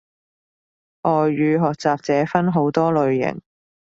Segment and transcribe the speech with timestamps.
[1.03, 3.39] 外語學習者分好多類型